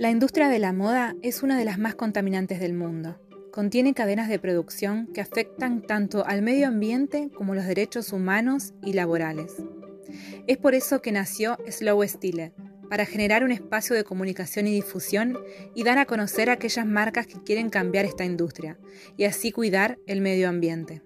La 0.00 0.08
industria 0.08 0.48
de 0.48 0.58
la 0.58 0.72
moda 0.72 1.14
es 1.20 1.42
una 1.42 1.58
de 1.58 1.66
las 1.66 1.78
más 1.78 1.94
contaminantes 1.94 2.58
del 2.58 2.72
mundo. 2.72 3.20
Contiene 3.52 3.92
cadenas 3.92 4.30
de 4.30 4.38
producción 4.38 5.08
que 5.12 5.20
afectan 5.20 5.82
tanto 5.82 6.24
al 6.24 6.40
medio 6.40 6.68
ambiente 6.68 7.28
como 7.34 7.54
los 7.54 7.66
derechos 7.66 8.14
humanos 8.14 8.72
y 8.82 8.94
laborales. 8.94 9.56
Es 10.46 10.56
por 10.56 10.74
eso 10.74 11.02
que 11.02 11.12
nació 11.12 11.58
Slow 11.68 12.02
Style, 12.08 12.54
para 12.88 13.04
generar 13.04 13.44
un 13.44 13.52
espacio 13.52 13.94
de 13.94 14.04
comunicación 14.04 14.68
y 14.68 14.72
difusión 14.72 15.36
y 15.74 15.84
dar 15.84 15.98
a 15.98 16.06
conocer 16.06 16.48
a 16.48 16.54
aquellas 16.54 16.86
marcas 16.86 17.26
que 17.26 17.42
quieren 17.42 17.68
cambiar 17.68 18.06
esta 18.06 18.24
industria 18.24 18.78
y 19.18 19.24
así 19.24 19.52
cuidar 19.52 19.98
el 20.06 20.22
medio 20.22 20.48
ambiente. 20.48 21.02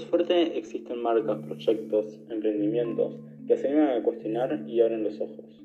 Por 0.00 0.08
suerte 0.08 0.58
existen 0.58 1.02
marcas, 1.02 1.40
proyectos, 1.40 2.18
emprendimientos 2.30 3.20
que 3.46 3.56
se 3.58 3.68
animan 3.68 3.98
a 3.98 4.02
cuestionar 4.02 4.64
y 4.66 4.80
abren 4.80 5.04
los 5.04 5.20
ojos. 5.20 5.62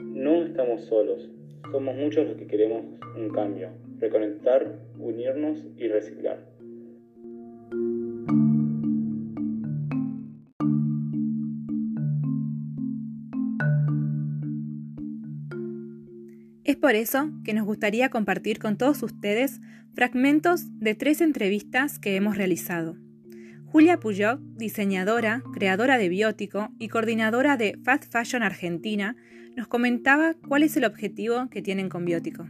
No 0.00 0.42
estamos 0.42 0.86
solos, 0.86 1.28
somos 1.70 1.94
muchos 1.94 2.26
los 2.26 2.36
que 2.36 2.46
queremos 2.46 2.86
un 3.14 3.28
cambio, 3.28 3.68
reconectar, 4.00 4.78
unirnos 4.98 5.58
y 5.76 5.88
reciclar. 5.88 6.38
Es 16.64 16.76
por 16.76 16.94
eso 16.94 17.30
que 17.44 17.52
nos 17.52 17.66
gustaría 17.66 18.08
compartir 18.08 18.58
con 18.58 18.78
todos 18.78 19.02
ustedes 19.02 19.60
fragmentos 19.92 20.62
de 20.80 20.94
tres 20.94 21.20
entrevistas 21.20 21.98
que 21.98 22.16
hemos 22.16 22.38
realizado. 22.38 23.03
Julia 23.74 23.98
Puyol, 23.98 24.38
diseñadora, 24.54 25.42
creadora 25.52 25.98
de 25.98 26.08
Biótico 26.08 26.68
y 26.78 26.86
coordinadora 26.86 27.56
de 27.56 27.76
Fast 27.82 28.04
Fashion 28.12 28.44
Argentina, 28.44 29.16
nos 29.56 29.66
comentaba 29.66 30.34
cuál 30.46 30.62
es 30.62 30.76
el 30.76 30.84
objetivo 30.84 31.48
que 31.50 31.60
tienen 31.60 31.88
con 31.88 32.04
Biótico. 32.04 32.46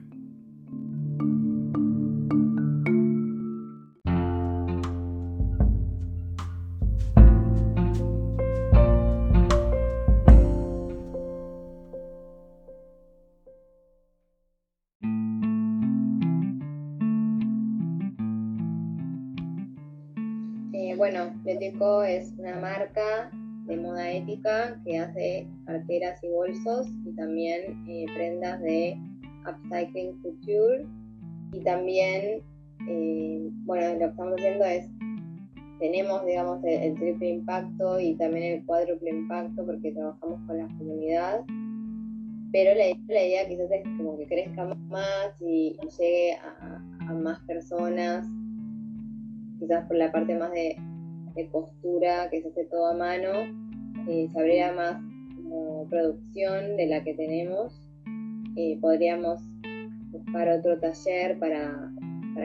Bueno, 21.05 21.35
Biotico 21.45 22.03
es 22.03 22.33
una 22.39 22.57
marca 22.57 23.31
de 23.67 23.77
moda 23.77 24.11
ética 24.11 24.81
que 24.87 24.99
hace 24.99 25.47
carteras 25.67 26.19
y 26.25 26.29
bolsos 26.29 26.89
y 27.05 27.13
también 27.13 27.85
eh, 27.87 28.07
prendas 28.15 28.63
de 28.63 28.99
upcycling 29.47 30.19
couture. 30.23 30.87
Y 31.53 31.61
también 31.61 32.41
eh, 32.89 33.51
bueno 33.67 33.93
lo 33.93 33.99
que 33.99 34.05
estamos 34.07 34.35
haciendo 34.39 34.65
es 34.65 34.89
tenemos 35.79 36.25
digamos 36.25 36.65
el, 36.65 36.95
triple 36.95 37.29
impacto 37.29 38.01
y 38.01 38.15
también 38.15 38.55
el 38.55 38.65
cuádruple 38.65 39.11
impacto 39.11 39.67
porque 39.67 39.93
trabajamos 39.93 40.41
con 40.47 40.57
la 40.57 40.69
comunidad. 40.69 41.45
Pero 42.51 42.75
la, 42.79 42.89
idea 42.89 43.47
quizás 43.47 43.71
es 43.71 43.83
como 43.99 44.17
que 44.17 44.27
crezca 44.27 44.65
más 44.89 45.43
y, 45.43 45.77
llegue 45.99 46.39
a, 46.41 47.13
más 47.13 47.41
personas 47.41 48.27
quizás 49.59 49.87
por 49.87 49.97
la 49.97 50.11
parte 50.11 50.35
más 50.39 50.51
de, 50.53 50.77
de 51.35 51.49
costura 51.49 52.29
que 52.31 52.43
se 52.43 52.49
hace 52.49 52.65
todo 52.67 52.87
a 52.87 52.95
mano, 52.95 53.31
eh, 54.09 54.29
se 54.33 54.39
abriera 54.39 54.73
más 54.73 55.03
producción 55.89 56.77
de 56.77 56.87
la 56.87 57.05
que 57.05 57.15
tenemos. 57.15 57.81
Eh, 58.57 58.79
podríamos 58.81 59.41
buscar 60.11 60.49
otro 60.49 60.79
taller 60.81 61.39
para, 61.39 61.91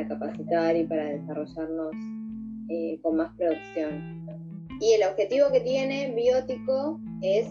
capacitar 0.07 0.75
y 0.75 0.85
para 0.85 1.05
desarrollarnos 1.05 1.91
eh, 2.69 2.99
con 3.01 3.17
más 3.17 3.35
producción. 3.35 4.27
Y 4.79 4.93
el 4.93 5.03
objetivo 5.03 5.47
que 5.51 5.61
tiene 5.61 6.13
Biótico 6.15 6.99
es 7.21 7.47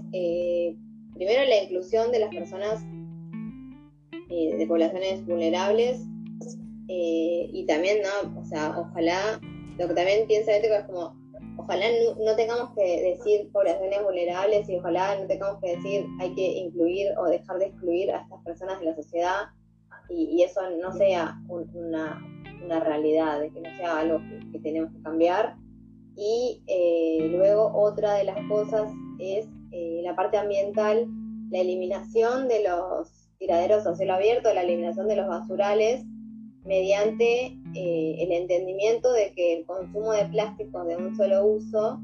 primero 1.15 1.44
la 1.49 1.62
inclusión 1.65 2.10
de 2.12 2.20
las 2.20 2.34
personas 2.34 2.84
de 4.31 4.65
poblaciones 4.66 5.26
vulnerables 5.26 6.06
y 6.87 7.65
también, 7.66 7.99
¿no? 8.03 8.41
O 8.41 8.44
sea, 8.44 8.78
ojalá, 8.78 9.41
lo 9.78 9.88
que 9.88 9.94
también 9.94 10.26
piensa 10.26 10.53
Biótico 10.53 10.75
es 10.75 10.84
como 10.84 11.18
ojalá 11.69 11.87
no, 12.25 12.34
tengamos 12.34 12.71
que 12.75 13.03
decir 13.03 13.51
poblaciones 13.53 14.03
vulnerables 14.03 14.69
y 14.69 14.77
ojalá 14.77 15.19
no 15.19 15.27
tengamos 15.27 15.61
que 15.61 15.77
decir 15.77 16.06
hay 16.19 16.34
que 16.34 16.47
incluir 16.59 17.09
o 17.19 17.27
dejar 17.27 17.59
de 17.59 17.67
excluir 17.67 18.11
a 18.11 18.23
estas 18.23 18.43
personas 18.43 18.81
de 18.81 18.87
la 18.87 18.97
sociedad 18.97 19.49
y, 20.09 20.43
eso 20.43 20.61
no 20.81 20.91
sea 20.93 21.39
una, 21.49 22.19
realidad, 22.81 23.41
de 23.41 23.51
que 23.51 23.61
no 23.61 23.69
sea 23.77 23.99
algo 23.99 24.21
que, 24.51 24.59
tenemos 24.61 24.91
que 24.91 25.03
cambiar. 25.03 25.56
Y 26.17 26.62
eh, 26.67 27.29
luego 27.31 27.71
otra 27.75 28.15
de 28.15 28.25
las 28.25 28.39
cosas 28.49 28.91
es 29.19 29.47
eh, 29.71 30.00
la 30.03 30.17
parte 30.17 30.39
ambiental, 30.39 31.06
la 31.50 31.59
eliminación 31.59 32.49
de 32.49 32.65
los 32.67 33.29
tiraderos 33.39 33.87
a 33.87 33.95
cielo 33.97 34.15
abierto, 34.15 34.55
la 34.55 34.62
eliminación 34.62 35.09
de 35.09 35.17
los 35.17 35.29
basurales 35.29 36.06
mediante 36.65 37.57
eh, 37.75 38.17
el 38.21 38.33
entendimiento 38.33 39.12
de 39.12 39.33
que 39.34 39.59
el 39.59 39.67
consumo 39.67 40.12
de 40.12 40.27
plásticos 40.27 40.87
de 40.87 40.97
un 40.97 41.17
solo 41.17 41.47
uso 41.47 42.01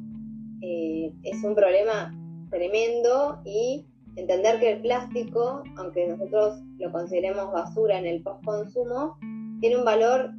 eh, 0.60 1.12
es 1.22 1.42
un 1.42 1.54
problema 1.54 2.14
tremendo 2.50 3.40
y 3.44 3.86
entender 4.16 4.60
que 4.60 4.72
el 4.72 4.80
plástico, 4.80 5.62
aunque 5.76 6.06
nosotros 6.06 6.62
lo 6.78 6.92
consideremos 6.92 7.52
basura 7.52 7.98
en 7.98 8.06
el 8.06 8.22
post-consumo, 8.22 9.18
tiene 9.60 9.76
un 9.76 9.84
valor 9.84 10.30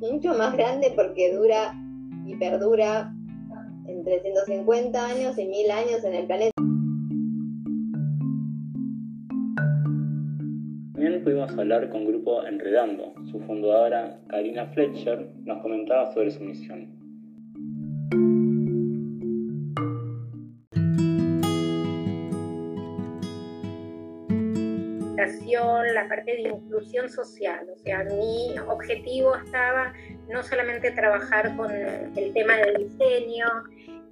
mucho 0.00 0.34
más 0.34 0.54
grande 0.54 0.92
porque 0.94 1.32
dura 1.32 1.74
y 2.26 2.34
perdura 2.36 3.12
entre 3.86 4.20
150 4.20 5.06
años 5.06 5.38
y 5.38 5.46
1000 5.46 5.70
años 5.70 6.04
en 6.04 6.14
el 6.14 6.26
planeta. 6.26 6.57
También 11.28 11.46
pudimos 11.46 11.60
hablar 11.60 11.90
con 11.90 12.06
Grupo 12.06 12.42
Enredando. 12.46 13.12
Su 13.30 13.38
fundadora, 13.40 14.18
Karina 14.28 14.64
Fletcher, 14.68 15.28
nos 15.44 15.60
comentaba 15.60 16.10
sobre 16.14 16.30
su 16.30 16.42
misión. 16.42 16.96
la 25.94 26.08
parte 26.08 26.32
de 26.32 26.42
inclusión 26.42 27.08
social, 27.08 27.66
o 27.74 27.76
sea, 27.78 28.04
mi 28.04 28.54
objetivo 28.68 29.34
estaba 29.34 29.92
no 30.28 30.42
solamente 30.44 30.92
trabajar 30.92 31.56
con 31.56 31.70
el 31.72 32.32
tema 32.32 32.56
del 32.58 32.88
diseño 32.88 33.46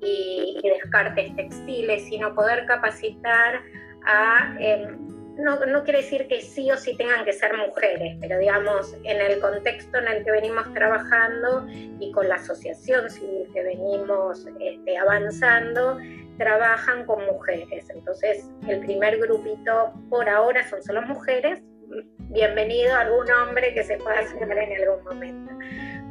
y, 0.00 0.58
descartes 0.62 1.36
textiles, 1.36 2.04
sino 2.04 2.34
poder 2.34 2.66
capacitar 2.66 3.62
a 4.04 4.56
em, 4.58 5.15
no, 5.36 5.64
no, 5.66 5.84
quiere 5.84 6.00
decir 6.00 6.26
que 6.28 6.40
sí 6.40 6.70
o 6.70 6.76
sí 6.76 6.96
tengan 6.96 7.24
que 7.24 7.32
ser 7.32 7.52
mujeres, 7.56 8.16
pero 8.20 8.38
digamos, 8.38 8.94
en 9.04 9.20
el 9.20 9.38
contexto 9.40 9.98
en 9.98 10.08
el 10.08 10.24
que 10.24 10.30
venimos 10.30 10.72
trabajando 10.72 11.66
y 12.00 12.10
con 12.12 12.28
la 12.28 12.36
asociación 12.36 13.10
civil 13.10 13.46
que 13.52 13.62
venimos 13.62 14.46
este, 14.60 14.96
avanzando, 14.96 15.98
trabajan 16.38 17.04
con 17.04 17.24
mujeres. 17.26 17.88
Entonces, 17.90 18.50
el 18.66 18.80
primer 18.80 19.18
grupito 19.18 19.92
por 20.08 20.28
ahora 20.28 20.66
son 20.68 20.82
solo 20.82 21.02
mujeres. 21.02 21.60
Bienvenido 22.30 22.94
a 22.94 23.00
algún 23.00 23.30
hombre 23.30 23.72
que 23.74 23.84
se 23.84 23.98
pueda 23.98 24.26
sumar 24.26 24.58
en 24.58 24.82
algún 24.82 25.04
momento. 25.04 25.52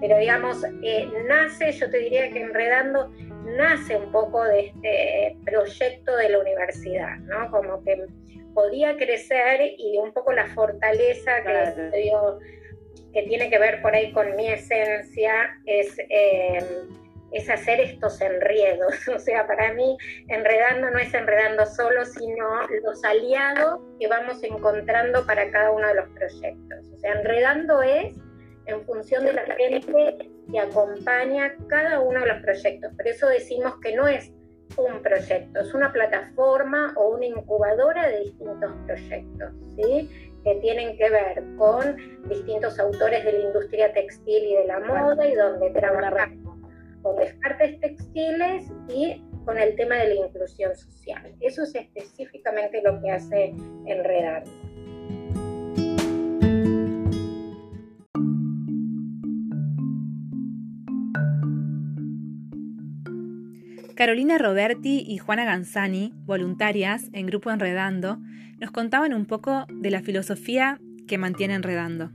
Pero 0.01 0.17
digamos, 0.17 0.63
eh, 0.83 1.09
nace, 1.27 1.71
yo 1.71 1.89
te 1.89 1.97
diría 1.97 2.31
que 2.31 2.41
enredando, 2.41 3.11
nace 3.57 3.95
un 3.95 4.11
poco 4.11 4.43
de 4.43 4.67
este 4.67 5.37
proyecto 5.45 6.15
de 6.15 6.29
la 6.29 6.39
universidad, 6.39 7.17
¿no? 7.19 7.49
Como 7.49 7.83
que 7.83 8.05
podía 8.55 8.97
crecer 8.97 9.75
y 9.77 9.97
un 9.97 10.13
poco 10.13 10.31
la 10.31 10.47
fortaleza 10.55 11.43
que, 11.43 12.11
que 13.13 13.23
tiene 13.23 13.49
que 13.49 13.59
ver 13.59 13.81
por 13.83 13.93
ahí 13.93 14.11
con 14.11 14.35
mi 14.35 14.47
esencia 14.47 15.59
es, 15.65 15.99
eh, 16.09 16.57
es 17.31 17.49
hacer 17.49 17.81
estos 17.81 18.19
enredos. 18.21 18.95
O 19.15 19.19
sea, 19.19 19.45
para 19.45 19.73
mí 19.73 19.97
enredando 20.29 20.89
no 20.89 20.97
es 20.97 21.13
enredando 21.13 21.65
solo, 21.65 22.05
sino 22.05 22.45
los 22.83 23.03
aliados 23.03 23.81
que 23.99 24.07
vamos 24.07 24.41
encontrando 24.43 25.25
para 25.27 25.51
cada 25.51 25.71
uno 25.71 25.87
de 25.87 25.95
los 25.95 26.09
proyectos. 26.09 26.87
O 26.93 26.97
sea, 26.97 27.13
enredando 27.13 27.83
es 27.83 28.15
en 28.67 28.83
función 28.85 29.25
de 29.25 29.33
la 29.33 29.45
gente 29.45 30.29
que 30.51 30.59
acompaña 30.59 31.55
cada 31.67 31.99
uno 31.99 32.21
de 32.21 32.27
los 32.27 32.41
proyectos. 32.41 32.93
Por 32.95 33.07
eso 33.07 33.27
decimos 33.27 33.75
que 33.81 33.95
no 33.95 34.07
es 34.07 34.31
un 34.77 35.01
proyecto, 35.01 35.61
es 35.61 35.73
una 35.73 35.91
plataforma 35.91 36.93
o 36.95 37.15
una 37.15 37.25
incubadora 37.25 38.09
de 38.09 38.21
distintos 38.21 38.71
proyectos, 38.85 39.53
¿sí? 39.75 40.09
que 40.43 40.55
tienen 40.55 40.97
que 40.97 41.09
ver 41.09 41.43
con 41.57 41.95
distintos 42.29 42.77
autores 42.79 43.25
de 43.25 43.33
la 43.33 43.39
industria 43.39 43.93
textil 43.93 44.43
y 44.43 44.55
de 44.55 44.65
la 44.65 44.79
moda 44.79 45.25
y 45.27 45.33
donde 45.33 45.71
trabajamos 45.71 46.59
con 47.01 47.15
descartes 47.17 47.79
textiles 47.79 48.71
y 48.89 49.23
con 49.45 49.57
el 49.57 49.75
tema 49.75 49.95
de 49.95 50.07
la 50.09 50.25
inclusión 50.25 50.75
social. 50.75 51.33
Eso 51.39 51.63
es 51.63 51.75
específicamente 51.75 52.81
lo 52.81 52.99
que 53.01 53.11
hace 53.11 53.53
Enredando. 53.85 54.64
Carolina 63.95 64.37
Roberti 64.37 65.05
y 65.07 65.19
Juana 65.19 65.45
Ganzani, 65.45 66.11
voluntarias 66.25 67.09
en 67.13 67.27
Grupo 67.27 67.49
Enredando, 67.49 68.17
nos 68.59 68.71
contaban 68.71 69.13
un 69.13 69.25
poco 69.25 69.65
de 69.69 69.89
la 69.89 70.01
filosofía 70.01 70.79
que 71.07 71.17
mantiene 71.17 71.53
Enredando. 71.53 72.09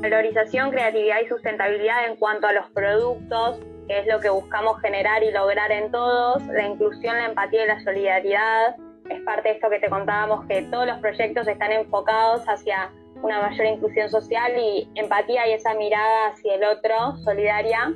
Valorización, 0.00 0.70
creatividad 0.70 1.20
y 1.22 1.28
sustentabilidad 1.28 2.08
en 2.08 2.16
cuanto 2.16 2.46
a 2.46 2.54
los 2.54 2.70
productos, 2.70 3.60
que 3.86 3.98
es 3.98 4.06
lo 4.06 4.18
que 4.20 4.30
buscamos 4.30 4.80
generar 4.80 5.22
y 5.22 5.30
lograr 5.30 5.70
en 5.72 5.90
todos, 5.90 6.42
la 6.46 6.68
inclusión, 6.68 7.18
la 7.18 7.26
empatía 7.26 7.64
y 7.64 7.68
la 7.68 7.84
solidaridad. 7.84 8.76
Es 9.10 9.20
parte 9.24 9.50
de 9.50 9.54
esto 9.56 9.68
que 9.68 9.78
te 9.78 9.90
contábamos, 9.90 10.46
que 10.46 10.62
todos 10.70 10.86
los 10.86 10.98
proyectos 11.00 11.46
están 11.46 11.72
enfocados 11.72 12.44
hacia 12.48 12.90
una 13.22 13.40
mayor 13.40 13.66
inclusión 13.66 14.10
social 14.10 14.52
y 14.56 14.88
empatía 14.94 15.48
y 15.48 15.52
esa 15.52 15.74
mirada 15.74 16.28
hacia 16.28 16.54
el 16.54 16.64
otro, 16.64 17.16
solidaria, 17.24 17.92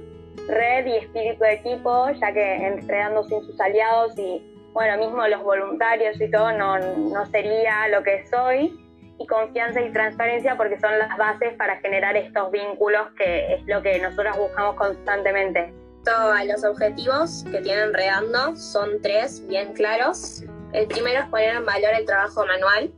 red 0.49 0.87
y 0.87 0.97
espíritu 0.97 1.43
de 1.43 1.55
equipo, 1.55 2.11
ya 2.11 2.33
que 2.33 2.67
entregando 2.67 3.25
sin 3.25 3.43
sus 3.43 3.61
aliados 3.61 4.17
y, 4.19 4.43
bueno, 4.73 4.99
mismo 4.99 5.27
los 5.27 5.43
voluntarios 5.43 6.21
y 6.21 6.31
todo, 6.31 6.53
no, 6.53 6.79
no 6.79 7.27
sería 7.27 7.89
lo 7.89 8.03
que 8.03 8.27
soy. 8.27 8.81
Y 9.19 9.27
confianza 9.27 9.81
y 9.81 9.91
transparencia 9.93 10.57
porque 10.59 10.79
son 10.79 10.99
las 10.99 11.17
bases 11.17 11.55
para 11.55 11.77
generar 11.81 12.15
estos 12.19 12.51
vínculos 12.51 13.09
que 13.17 13.55
es 13.55 13.67
lo 13.67 13.81
que 13.81 13.99
nosotros 13.99 14.37
buscamos 14.37 14.77
constantemente. 14.77 15.73
Los 16.47 16.65
objetivos 16.65 17.45
que 17.51 17.61
tienen 17.63 17.93
Redando 17.93 18.55
son 18.55 19.03
tres 19.03 19.45
bien 19.49 19.73
claros. 19.73 20.45
El 20.73 20.87
primero 20.87 21.21
es 21.21 21.27
poner 21.27 21.57
en 21.57 21.67
valor 21.67 21.91
el 21.99 22.07
trabajo 22.07 22.47
manual, 22.47 22.93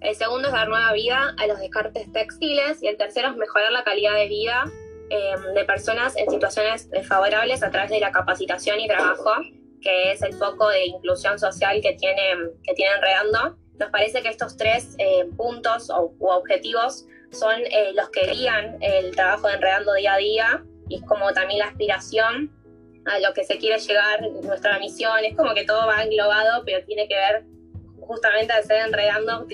el 0.00 0.14
segundo 0.14 0.48
es 0.48 0.52
dar 0.52 0.68
nueva 0.68 0.92
vida 0.92 1.34
a 1.36 1.46
los 1.46 1.58
descartes 1.58 2.10
textiles 2.12 2.82
y 2.82 2.88
el 2.88 2.96
tercero 2.96 3.28
es 3.28 3.36
mejorar 3.36 3.70
la 3.70 3.84
calidad 3.84 4.14
de 4.14 4.28
vida 4.28 4.64
em, 5.10 5.54
de 5.54 5.64
personas 5.64 6.16
en 6.16 6.30
situaciones 6.30 6.88
desfavorables 6.90 7.62
a 7.62 7.70
través 7.70 7.90
de 7.90 8.00
la 8.00 8.10
capacitación 8.10 8.80
y 8.80 8.88
trabajo, 8.88 9.30
que 9.82 10.12
es 10.12 10.22
el 10.22 10.32
foco 10.34 10.68
de 10.68 10.86
inclusión 10.86 11.38
social 11.38 11.80
que 11.82 11.92
tiene, 11.94 12.34
que 12.64 12.74
tiene 12.74 12.94
Enredando. 12.94 13.56
Nos 13.78 13.90
parece 13.90 14.22
que 14.22 14.28
estos 14.28 14.56
tres 14.56 14.94
eh, 14.98 15.26
puntos 15.36 15.90
o, 15.90 16.14
objetivos 16.20 17.06
son 17.30 17.60
eh, 17.70 17.92
los 17.94 18.08
que 18.10 18.26
guían 18.26 18.78
el 18.80 19.14
trabajo 19.14 19.48
de 19.48 19.54
Enredando 19.54 19.94
día 19.94 20.14
a 20.14 20.18
día 20.18 20.64
y 20.88 20.96
es 20.96 21.02
como 21.02 21.32
también 21.32 21.60
la 21.60 21.66
aspiración 21.66 22.50
a 23.06 23.18
lo 23.18 23.32
que 23.34 23.44
se 23.44 23.58
quiere 23.58 23.78
llegar, 23.78 24.20
nuestra 24.42 24.78
misión, 24.78 25.24
es 25.24 25.36
como 25.36 25.54
que 25.54 25.64
todo 25.64 25.86
va 25.86 26.02
englobado, 26.02 26.62
pero 26.64 26.84
tiene 26.84 27.08
que 27.08 27.14
ver 27.14 27.44
justamente 28.10 28.52
al 28.52 28.64
ser 28.64 28.86
enredando, 28.88 29.46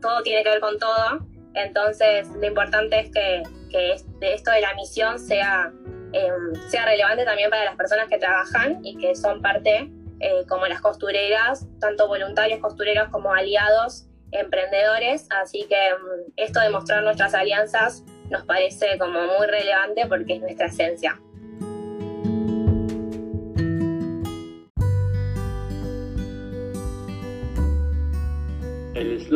todo 0.00 0.22
tiene 0.22 0.42
que 0.42 0.48
ver 0.48 0.60
con 0.60 0.78
todo. 0.78 1.18
Entonces, 1.52 2.26
lo 2.28 2.46
importante 2.46 2.98
es 2.98 3.10
que, 3.10 3.42
que 3.70 4.32
esto 4.32 4.50
de 4.50 4.60
la 4.62 4.72
misión 4.74 5.18
sea, 5.18 5.70
em, 6.14 6.54
sea 6.70 6.86
relevante 6.86 7.26
también 7.26 7.50
para 7.50 7.66
las 7.66 7.76
personas 7.76 8.08
que 8.08 8.16
trabajan 8.16 8.80
y 8.82 8.96
que 8.96 9.14
son 9.14 9.42
parte, 9.42 9.90
eh, 10.20 10.46
como 10.48 10.66
las 10.66 10.80
costureras, 10.80 11.66
tanto 11.78 12.08
voluntarios 12.08 12.60
costureros 12.60 13.10
como 13.10 13.34
aliados, 13.34 14.06
emprendedores. 14.32 15.26
Así 15.28 15.66
que 15.68 15.88
em, 15.88 16.32
esto 16.36 16.58
de 16.60 16.70
mostrar 16.70 17.02
nuestras 17.02 17.34
alianzas 17.34 18.02
nos 18.30 18.44
parece 18.46 18.96
como 18.98 19.20
muy 19.20 19.46
relevante 19.46 20.06
porque 20.06 20.36
es 20.36 20.40
nuestra 20.40 20.68
esencia. 20.68 21.20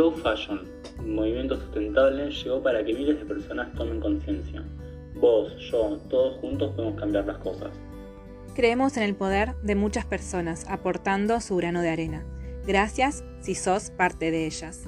Slow 0.04 0.12
fashion, 0.22 0.60
un 0.98 1.14
movimiento 1.14 1.56
sustentable, 1.56 2.30
llegó 2.30 2.62
para 2.62 2.84
que 2.84 2.92
miles 2.92 3.18
de 3.18 3.24
personas 3.24 3.72
tomen 3.74 4.00
conciencia. 4.00 4.62
Vos, 5.14 5.54
yo, 5.70 5.98
todos 6.10 6.38
juntos 6.40 6.72
podemos 6.74 7.00
cambiar 7.00 7.26
las 7.26 7.38
cosas. 7.38 7.70
Creemos 8.54 8.96
en 8.96 9.04
el 9.04 9.14
poder 9.14 9.54
de 9.62 9.74
muchas 9.74 10.04
personas 10.04 10.66
aportando 10.68 11.40
su 11.40 11.56
grano 11.56 11.80
de 11.80 11.88
arena. 11.88 12.24
Gracias 12.66 13.24
si 13.40 13.54
sos 13.54 13.90
parte 13.90 14.30
de 14.30 14.46
ellas. 14.46 14.84